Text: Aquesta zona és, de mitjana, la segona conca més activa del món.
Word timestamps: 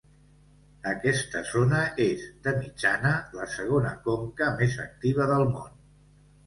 Aquesta 0.91 1.43
zona 1.49 1.81
és, 2.07 2.25
de 2.47 2.55
mitjana, 2.63 3.13
la 3.41 3.49
segona 3.59 3.93
conca 4.09 4.53
més 4.63 4.81
activa 4.89 5.31
del 5.37 5.49
món. 5.57 5.83